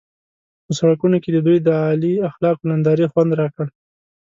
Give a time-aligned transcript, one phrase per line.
[0.65, 3.65] په سړکونو کې د دوی د اعلی اخلاقو نندارې خوند راکړ.